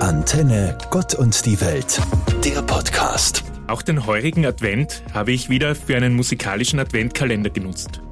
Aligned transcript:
Antenne 0.00 0.76
Gott 0.90 1.14
und 1.14 1.46
die 1.46 1.58
Welt, 1.60 2.00
der 2.44 2.60
Podcast. 2.62 3.44
Auch 3.66 3.80
den 3.80 4.06
heurigen 4.06 4.44
Advent 4.44 5.02
habe 5.14 5.32
ich 5.32 5.48
wieder 5.48 5.74
für 5.74 5.96
einen 5.96 6.14
musikalischen 6.14 6.78
Adventkalender 6.78 7.48
genutzt. 7.48 8.02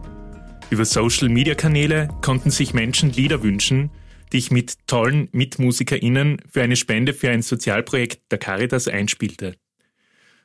Über 0.71 0.87
Social-Media-Kanäle 0.87 2.09
konnten 2.23 2.51
sich 2.51 2.73
Menschen 2.73 3.13
Lieder 3.13 3.43
wünschen, 3.43 3.91
die 4.33 4.39
ich 4.39 4.51
mit 4.51 4.87
tollen 4.87 5.29
MitmusikerInnen 5.33 6.41
für 6.51 6.63
eine 6.63 6.77
Spende 6.77 7.13
für 7.13 7.31
ein 7.31 7.43
Sozialprojekt 7.43 8.33
der 8.33 8.39
Caritas 8.39 8.89
einspielte. 8.89 9.57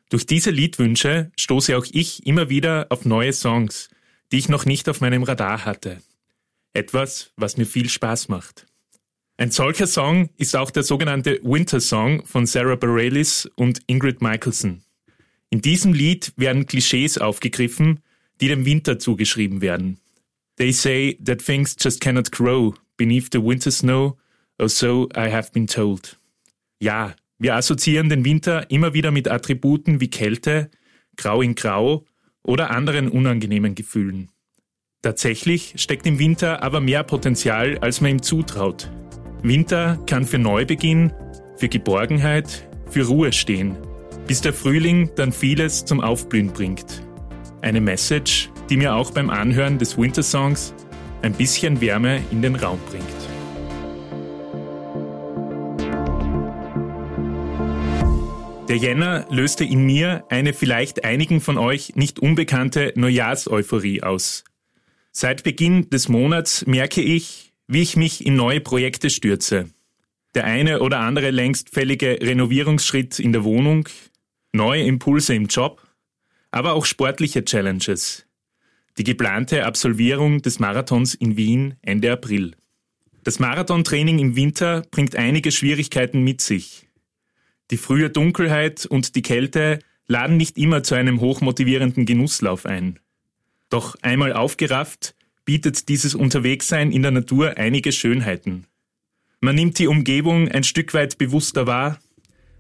Durch 0.10 0.26
diese 0.26 0.52
Liedwünsche 0.52 1.32
stoße 1.38 1.78
auch 1.78 1.86
ich 1.90 2.28
immer 2.28 2.50
wieder 2.50 2.88
auf 2.90 3.06
neue 3.06 3.32
Songs, 3.32 3.90
die 4.34 4.40
ich 4.40 4.50
noch 4.50 4.66
nicht 4.66 4.90
auf 4.90 5.00
meinem 5.00 5.24
Radar 5.24 5.64
hatte. 5.64 6.02
Etwas, 6.74 7.32
was 7.38 7.56
mir 7.56 7.66
viel 7.66 7.90
Spaß 7.90 8.28
macht. 8.28 8.69
Ein 9.40 9.52
solcher 9.52 9.88
Song 9.88 10.30
ist 10.36 10.54
auch 10.54 10.70
der 10.70 10.84
sogenannte 10.84 11.40
Winter 11.44 11.80
Song 11.80 12.26
von 12.26 12.46
Sarah 12.46 12.76
Bareilles 12.76 13.50
und 13.56 13.80
Ingrid 13.88 14.22
Michaelson. 14.22 14.82
In 15.50 15.62
diesem 15.62 15.94
Lied 15.94 16.34
werden 16.36 16.66
Klischees 16.66 17.18
aufgegriffen, 17.18 18.02
die 18.42 18.50
dem 18.50 18.66
Winter 18.66 19.00
zugeschrieben 19.00 19.62
werden. 19.62 19.98
They 20.58 20.74
say 20.74 21.18
that 21.24 21.40
things 21.40 21.78
just 21.80 22.02
cannot 22.02 22.34
grow 22.34 22.76
beneath 22.98 23.30
the 23.32 23.42
winter 23.42 23.72
snow, 23.72 24.18
or 24.60 24.68
so 24.68 25.08
I 25.16 25.32
have 25.32 25.54
been 25.54 25.68
told. 25.68 26.20
Ja, 26.82 27.16
wir 27.38 27.56
assoziieren 27.56 28.10
den 28.10 28.26
Winter 28.26 28.70
immer 28.70 28.94
wieder 28.94 29.12
mit 29.12 29.30
Attributen 29.30 30.02
wie 30.02 30.10
Kälte, 30.10 30.70
Grau 31.16 31.42
in 31.42 31.56
Grau 31.56 32.04
oder 32.44 32.72
anderen 32.72 33.08
unangenehmen 33.08 33.74
Gefühlen. 33.74 34.32
Tatsächlich 35.02 35.76
steckt 35.78 36.06
im 36.06 36.20
Winter 36.20 36.62
aber 36.62 36.82
mehr 36.82 37.04
Potenzial, 37.04 37.78
als 37.78 38.02
man 38.02 38.12
ihm 38.12 38.22
zutraut. 38.22 38.90
Winter 39.42 39.98
kann 40.06 40.26
für 40.26 40.38
Neubeginn, 40.38 41.14
für 41.56 41.70
Geborgenheit, 41.70 42.68
für 42.90 43.08
Ruhe 43.08 43.32
stehen, 43.32 43.78
bis 44.28 44.42
der 44.42 44.54
Frühling 44.54 45.12
dann 45.16 45.32
vieles 45.32 45.86
zum 45.86 46.02
Aufblühen 46.02 46.52
bringt. 46.52 47.04
Eine 47.62 47.80
Message, 47.80 48.50
die 48.70 48.76
mir 48.76 48.96
auch 48.96 49.12
beim 49.12 49.30
Anhören 49.30 49.78
des 49.78 49.98
Wintersongs 49.98 50.74
ein 51.22 51.34
bisschen 51.34 51.80
Wärme 51.80 52.20
in 52.32 52.42
den 52.42 52.56
Raum 52.56 52.80
bringt. 52.90 53.06
Der 58.68 58.78
Jänner 58.78 59.26
löste 59.30 59.64
in 59.64 59.86
mir 59.86 60.26
eine 60.30 60.54
vielleicht 60.54 61.04
einigen 61.04 61.42
von 61.42 61.58
euch 61.58 61.96
nicht 61.96 62.20
unbekannte 62.20 62.94
Neujahrseuphorie 62.96 64.04
aus. 64.04 64.44
Seit 65.12 65.44
Beginn 65.44 65.90
des 65.90 66.08
Monats 66.08 66.68
merke 66.68 67.02
ich, 67.02 67.49
wie 67.70 67.84
ich 67.84 67.96
mich 67.96 68.26
in 68.26 68.36
neue 68.36 68.62
Projekte 68.62 69.12
stürze. 69.12 69.70
Der 70.34 70.46
eine 70.46 70.82
oder 70.82 71.00
andere 71.00 71.30
längst 71.30 71.70
fällige 71.70 72.18
Renovierungsschritt 72.20 73.20
in 73.20 73.32
der 73.32 73.44
Wohnung, 73.44 73.88
neue 74.52 74.84
Impulse 74.84 75.36
im 75.36 75.46
Job, 75.46 75.88
aber 76.50 76.74
auch 76.74 76.86
sportliche 76.86 77.46
Challenges. 77.46 78.26
Die 78.98 79.04
geplante 79.04 79.66
Absolvierung 79.66 80.42
des 80.42 80.60
Marathons 80.60 81.14
in 81.14 81.38
Wien 81.38 81.76
Ende 81.84 82.12
April. 82.12 82.56
Das 83.24 83.38
Marathontraining 83.38 84.18
im 84.18 84.36
Winter 84.36 84.82
bringt 84.90 85.16
einige 85.16 85.52
Schwierigkeiten 85.52 86.24
mit 86.24 86.42
sich. 86.42 86.90
Die 87.70 87.78
frühe 87.78 88.10
Dunkelheit 88.10 88.88
und 88.88 89.16
die 89.16 89.22
Kälte 89.22 89.78
laden 90.08 90.38
nicht 90.38 90.58
immer 90.58 90.82
zu 90.82 90.96
einem 90.96 91.22
hochmotivierenden 91.22 92.08
Genusslauf 92.08 92.66
ein. 92.66 92.98
Doch 93.70 93.96
einmal 94.02 94.34
aufgerafft, 94.34 95.14
bietet 95.50 95.90
dieses 95.90 96.14
Unterwegssein 96.14 96.92
in 96.92 97.02
der 97.02 97.10
Natur 97.10 97.58
einige 97.58 97.92
Schönheiten. 97.92 98.68
Man 99.42 99.56
nimmt 99.56 99.80
die 99.80 99.88
Umgebung 99.88 100.48
ein 100.48 100.64
Stück 100.64 100.94
weit 100.94 101.18
bewusster 101.18 101.66
wahr, 101.66 101.98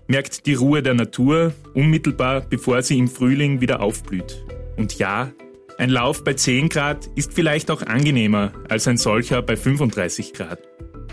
merkt 0.07 0.47
die 0.47 0.55
Ruhe 0.55 0.81
der 0.81 0.95
Natur 0.95 1.53
unmittelbar 1.75 2.41
bevor 2.41 2.81
sie 2.81 2.97
im 2.97 3.07
Frühling 3.07 3.61
wieder 3.61 3.81
aufblüht. 3.81 4.43
Und 4.75 4.97
ja, 4.97 5.31
ein 5.77 5.91
Lauf 5.91 6.23
bei 6.23 6.33
10 6.33 6.69
Grad 6.69 7.07
ist 7.13 7.31
vielleicht 7.31 7.69
auch 7.69 7.83
angenehmer 7.83 8.53
als 8.69 8.87
ein 8.87 8.97
solcher 8.97 9.43
bei 9.43 9.55
35 9.55 10.33
Grad. 10.33 10.57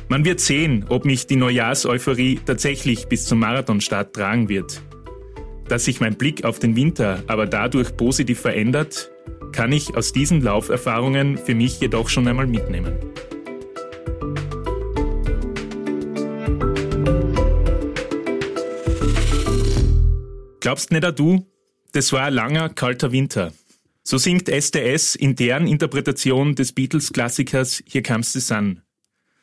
Man 0.09 0.25
wird 0.25 0.41
sehen, 0.41 0.87
ob 0.89 1.05
mich 1.05 1.27
die 1.27 1.37
Neujahrseuphorie 1.37 2.41
tatsächlich 2.43 3.07
bis 3.09 3.27
zum 3.27 3.41
Marathonstart 3.41 4.15
tragen 4.15 4.49
wird. 4.49 4.81
Dass 5.69 5.85
sich 5.85 6.01
mein 6.01 6.17
Blick 6.17 6.43
auf 6.47 6.59
den 6.59 6.75
Winter 6.75 7.23
aber 7.27 7.45
dadurch 7.45 7.99
positiv 7.99 8.41
verändert, 8.41 9.11
kann 9.53 9.73
ich 9.73 9.97
aus 9.97 10.13
diesen 10.13 10.43
Lauferfahrungen 10.43 11.39
für 11.39 11.55
mich 11.55 11.81
jedoch 11.81 12.09
schon 12.09 12.29
einmal 12.29 12.47
mitnehmen. 12.47 12.99
Glaubst 20.61 20.91
nicht 20.91 21.05
auch 21.05 21.13
du? 21.13 21.47
Das 21.93 22.13
war 22.13 22.25
ein 22.25 22.35
langer, 22.35 22.69
kalter 22.69 23.13
Winter. 23.13 23.53
So 24.03 24.19
singt 24.19 24.49
SDS 24.49 25.15
in 25.15 25.35
deren 25.35 25.67
Interpretation 25.67 26.55
des 26.55 26.73
Beatles-Klassikers 26.73 27.83
Here 27.89 28.03
Comes 28.03 28.33
the 28.33 28.41
Sun. 28.41 28.83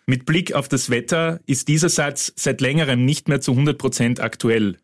Mit 0.05 0.25
Blick 0.25 0.53
auf 0.53 0.67
das 0.67 0.89
Wetter 0.89 1.39
ist 1.45 1.67
dieser 1.69 1.89
Satz 1.89 2.33
seit 2.35 2.61
längerem 2.61 3.05
nicht 3.05 3.29
mehr 3.29 3.41
zu 3.41 3.53
100% 3.53 4.19
aktuell. 4.19 4.77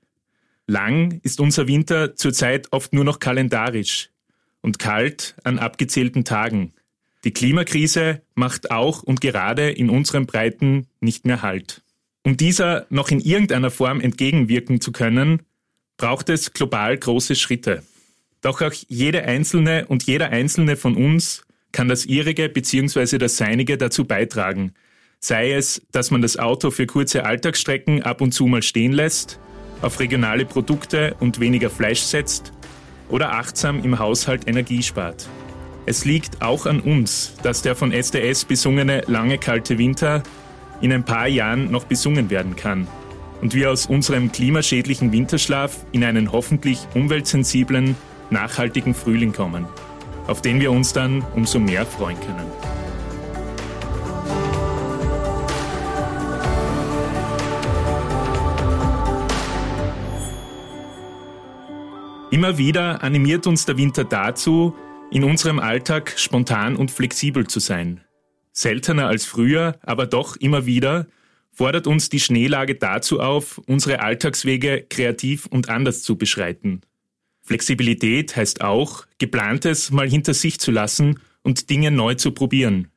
Lang 0.65 1.19
ist 1.23 1.39
unser 1.39 1.67
Winter 1.67 2.15
zurzeit 2.15 2.67
oft 2.71 2.93
nur 2.93 3.03
noch 3.03 3.19
kalendarisch 3.19 4.09
und 4.61 4.79
kalt 4.79 5.35
an 5.43 5.59
abgezählten 5.59 6.25
Tagen. 6.25 6.73
Die 7.23 7.31
Klimakrise 7.31 8.21
macht 8.35 8.71
auch 8.71 9.03
und 9.03 9.19
gerade 9.21 9.69
in 9.71 9.89
unseren 9.89 10.25
Breiten 10.25 10.87
nicht 11.01 11.25
mehr 11.25 11.41
Halt. 11.41 11.81
Um 12.23 12.37
dieser 12.37 12.85
noch 12.89 13.09
in 13.09 13.19
irgendeiner 13.19 13.71
Form 13.71 13.99
entgegenwirken 13.99 14.81
zu 14.81 14.91
können, 14.91 15.41
braucht 15.97 16.29
es 16.29 16.53
global 16.53 16.97
große 16.97 17.35
Schritte. 17.35 17.83
Doch 18.41 18.61
auch 18.61 18.73
jede 18.87 19.23
einzelne 19.23 19.85
und 19.87 20.03
jeder 20.03 20.29
einzelne 20.29 20.77
von 20.77 20.95
uns 20.95 21.43
kann 21.71 21.89
das 21.89 22.05
ihrige 22.05 22.47
bzw. 22.47 23.17
das 23.17 23.37
seinige 23.37 23.77
dazu 23.77 24.05
beitragen. 24.05 24.73
Sei 25.19 25.51
es, 25.51 25.81
dass 25.91 26.11
man 26.11 26.21
das 26.21 26.37
Auto 26.37 26.71
für 26.71 26.85
kurze 26.85 27.25
Alltagsstrecken 27.25 28.03
ab 28.03 28.21
und 28.21 28.31
zu 28.31 28.47
mal 28.47 28.63
stehen 28.63 28.93
lässt, 28.93 29.39
auf 29.81 29.99
regionale 29.99 30.45
Produkte 30.45 31.15
und 31.19 31.41
weniger 31.41 31.69
Fleisch 31.69 32.01
setzt 32.01 32.53
oder 33.09 33.33
achtsam 33.33 33.83
im 33.83 33.99
Haushalt 33.99 34.47
Energie 34.47 34.83
spart. 34.83 35.27
Es 35.85 36.05
liegt 36.05 36.41
auch 36.41 36.65
an 36.65 36.79
uns, 36.79 37.33
dass 37.43 37.61
der 37.61 37.75
von 37.75 37.91
SDS 37.91 38.45
besungene 38.45 39.01
lange 39.07 39.37
kalte 39.37 39.77
Winter 39.77 40.23
in 40.81 40.93
ein 40.93 41.03
paar 41.03 41.27
Jahren 41.27 41.71
noch 41.71 41.85
besungen 41.85 42.29
werden 42.29 42.55
kann 42.55 42.87
und 43.41 43.53
wir 43.53 43.71
aus 43.71 43.85
unserem 43.85 44.31
klimaschädlichen 44.31 45.11
Winterschlaf 45.11 45.85
in 45.91 46.03
einen 46.03 46.31
hoffentlich 46.31 46.79
umweltsensiblen, 46.93 47.95
nachhaltigen 48.29 48.93
Frühling 48.93 49.33
kommen, 49.33 49.65
auf 50.27 50.41
den 50.41 50.59
wir 50.59 50.71
uns 50.71 50.93
dann 50.93 51.23
umso 51.35 51.59
mehr 51.59 51.85
freuen 51.85 52.19
können. 52.19 52.68
Immer 62.39 62.57
wieder 62.57 63.03
animiert 63.03 63.47
uns 63.47 63.65
der 63.65 63.75
Winter 63.75 64.05
dazu, 64.05 64.73
in 65.11 65.25
unserem 65.25 65.59
Alltag 65.59 66.13
spontan 66.15 66.77
und 66.77 66.89
flexibel 66.89 67.45
zu 67.47 67.59
sein. 67.59 67.99
Seltener 68.53 69.07
als 69.07 69.25
früher, 69.25 69.77
aber 69.81 70.07
doch 70.07 70.37
immer 70.37 70.65
wieder 70.65 71.07
fordert 71.51 71.85
uns 71.85 72.07
die 72.07 72.21
Schneelage 72.21 72.75
dazu 72.75 73.19
auf, 73.19 73.57
unsere 73.67 73.99
Alltagswege 73.99 74.85
kreativ 74.89 75.47
und 75.47 75.67
anders 75.67 76.01
zu 76.01 76.17
beschreiten. 76.17 76.79
Flexibilität 77.41 78.37
heißt 78.37 78.61
auch, 78.61 79.05
geplantes 79.17 79.91
mal 79.91 80.09
hinter 80.09 80.33
sich 80.33 80.61
zu 80.61 80.71
lassen 80.71 81.19
und 81.43 81.69
Dinge 81.69 81.91
neu 81.91 82.13
zu 82.13 82.31
probieren. 82.31 82.87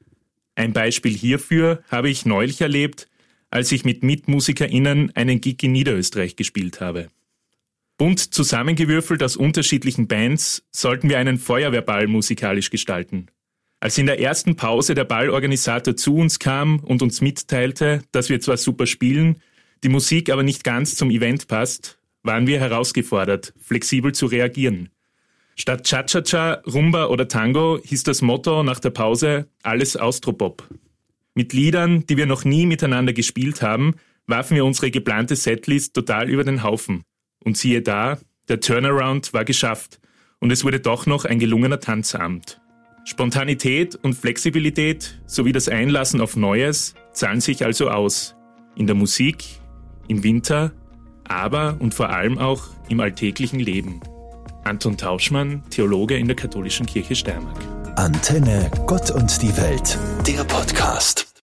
Ein 0.54 0.72
Beispiel 0.72 1.16
hierfür 1.16 1.82
habe 1.90 2.10
ich 2.10 2.24
neulich 2.24 2.60
erlebt, 2.60 3.08
als 3.50 3.72
ich 3.72 3.84
mit 3.84 4.04
MitmusikerInnen 4.04 5.16
einen 5.16 5.40
Gig 5.40 5.60
in 5.64 5.72
Niederösterreich 5.72 6.36
gespielt 6.36 6.80
habe. 6.80 7.08
Bunt 8.02 8.34
zusammengewürfelt 8.34 9.22
aus 9.22 9.36
unterschiedlichen 9.36 10.08
Bands 10.08 10.64
sollten 10.72 11.08
wir 11.08 11.18
einen 11.18 11.38
Feuerwehrball 11.38 12.08
musikalisch 12.08 12.70
gestalten. 12.70 13.26
Als 13.78 13.96
in 13.96 14.06
der 14.06 14.18
ersten 14.18 14.56
Pause 14.56 14.96
der 14.96 15.04
Ballorganisator 15.04 15.94
zu 15.94 16.16
uns 16.16 16.40
kam 16.40 16.80
und 16.80 17.00
uns 17.00 17.20
mitteilte, 17.20 18.02
dass 18.10 18.28
wir 18.28 18.40
zwar 18.40 18.56
super 18.56 18.86
spielen, 18.86 19.40
die 19.84 19.88
Musik 19.88 20.30
aber 20.30 20.42
nicht 20.42 20.64
ganz 20.64 20.96
zum 20.96 21.12
Event 21.12 21.46
passt, 21.46 22.00
waren 22.24 22.48
wir 22.48 22.58
herausgefordert, 22.58 23.54
flexibel 23.60 24.10
zu 24.10 24.26
reagieren. 24.26 24.88
Statt 25.54 25.84
Cha-Cha-Cha, 25.84 26.54
Rumba 26.66 27.06
oder 27.06 27.28
Tango 27.28 27.78
hieß 27.84 28.02
das 28.02 28.20
Motto 28.20 28.64
nach 28.64 28.80
der 28.80 28.90
Pause 28.90 29.46
alles 29.62 29.96
Austropop. 29.96 30.68
Mit 31.34 31.52
Liedern, 31.52 32.04
die 32.06 32.16
wir 32.16 32.26
noch 32.26 32.44
nie 32.44 32.66
miteinander 32.66 33.12
gespielt 33.12 33.62
haben, 33.62 33.94
warfen 34.26 34.56
wir 34.56 34.64
unsere 34.64 34.90
geplante 34.90 35.36
Setlist 35.36 35.94
total 35.94 36.28
über 36.28 36.42
den 36.42 36.64
Haufen. 36.64 37.04
Und 37.44 37.56
siehe 37.56 37.82
da, 37.82 38.18
der 38.48 38.60
Turnaround 38.60 39.32
war 39.32 39.44
geschafft 39.44 40.00
und 40.40 40.50
es 40.50 40.64
wurde 40.64 40.80
doch 40.80 41.06
noch 41.06 41.24
ein 41.24 41.38
gelungener 41.38 41.80
Tanzabend. 41.80 42.60
Spontanität 43.04 43.96
und 43.96 44.14
Flexibilität 44.14 45.20
sowie 45.26 45.52
das 45.52 45.68
Einlassen 45.68 46.20
auf 46.20 46.36
Neues 46.36 46.94
zahlen 47.12 47.40
sich 47.40 47.64
also 47.64 47.90
aus. 47.90 48.36
In 48.76 48.86
der 48.86 48.94
Musik, 48.94 49.44
im 50.08 50.22
Winter, 50.22 50.72
aber 51.24 51.76
und 51.80 51.94
vor 51.94 52.10
allem 52.10 52.38
auch 52.38 52.68
im 52.88 53.00
alltäglichen 53.00 53.60
Leben. 53.60 54.00
Anton 54.64 54.96
Tauschmann, 54.96 55.62
Theologe 55.70 56.16
in 56.16 56.26
der 56.26 56.36
Katholischen 56.36 56.86
Kirche 56.86 57.16
Steiermark. 57.16 57.58
Antenne 57.96 58.70
Gott 58.86 59.10
und 59.10 59.42
die 59.42 59.54
Welt, 59.56 59.98
der 60.26 60.44
Podcast. 60.44 61.31